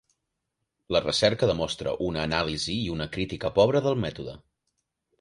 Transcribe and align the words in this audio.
La 0.95 1.01
recerca 1.03 1.51
demostra 1.51 1.95
una 2.07 2.23
anàlisi 2.31 2.81
i 2.89 2.91
una 2.97 3.09
crítica 3.19 3.55
pobra 3.63 3.87
del 3.91 4.05
mètode. 4.09 4.39